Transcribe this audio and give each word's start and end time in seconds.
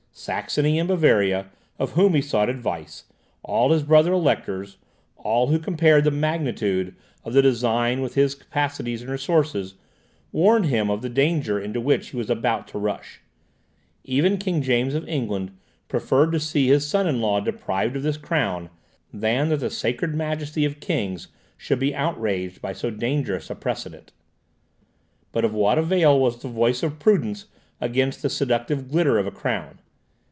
Saxony 0.13 0.77
and 0.77 0.89
Bavaria, 0.89 1.47
of 1.79 1.91
whom 1.93 2.13
he 2.13 2.21
sought 2.21 2.49
advice, 2.49 3.05
all 3.43 3.71
his 3.71 3.81
brother 3.81 4.11
electors, 4.11 4.77
all 5.15 5.47
who 5.47 5.57
compared 5.57 6.03
the 6.03 6.11
magnitude 6.11 6.93
of 7.23 7.31
the 7.33 7.41
design 7.41 8.01
with 8.01 8.13
his 8.13 8.35
capacities 8.35 9.01
and 9.01 9.09
resources, 9.09 9.75
warned 10.33 10.65
him 10.65 10.91
of 10.91 11.01
the 11.01 11.09
danger 11.09 11.59
into 11.59 11.79
which 11.81 12.09
he 12.09 12.17
was 12.17 12.29
about 12.29 12.67
to 12.67 12.77
rush. 12.77 13.21
Even 14.03 14.37
King 14.37 14.61
James 14.61 14.93
of 14.93 15.07
England 15.07 15.57
preferred 15.87 16.31
to 16.33 16.41
see 16.41 16.67
his 16.67 16.85
son 16.85 17.07
in 17.07 17.21
law 17.21 17.39
deprived 17.39 17.95
of 17.95 18.03
this 18.03 18.17
crown, 18.17 18.69
than 19.13 19.47
that 19.49 19.57
the 19.61 19.71
sacred 19.71 20.13
majesty 20.13 20.65
of 20.65 20.81
kings 20.81 21.29
should 21.57 21.79
be 21.79 21.95
outraged 21.95 22.61
by 22.61 22.73
so 22.73 22.91
dangerous 22.91 23.49
a 23.49 23.55
precedent. 23.55 24.11
But 25.31 25.45
of 25.45 25.53
what 25.53 25.79
avail 25.79 26.19
was 26.19 26.41
the 26.41 26.49
voice 26.49 26.83
of 26.83 26.99
prudence 26.99 27.45
against 27.79 28.21
the 28.21 28.29
seductive 28.29 28.91
glitter 28.91 29.17
of 29.17 29.25
a 29.25 29.31
crown? 29.31 29.79